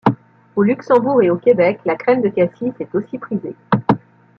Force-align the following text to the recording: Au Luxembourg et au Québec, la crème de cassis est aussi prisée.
Au 0.55 0.63
Luxembourg 0.63 1.21
et 1.21 1.29
au 1.29 1.37
Québec, 1.37 1.79
la 1.85 1.95
crème 1.95 2.23
de 2.23 2.29
cassis 2.29 2.73
est 2.79 2.95
aussi 2.95 3.19
prisée. 3.19 3.53